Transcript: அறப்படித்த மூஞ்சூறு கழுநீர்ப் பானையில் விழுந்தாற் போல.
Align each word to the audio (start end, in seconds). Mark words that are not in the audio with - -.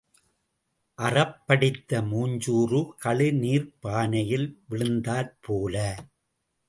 அறப்படித்த 0.99 2.01
மூஞ்சூறு 2.01 2.81
கழுநீர்ப் 3.03 3.71
பானையில் 3.81 4.49
விழுந்தாற் 4.69 5.33
போல. 5.41 5.75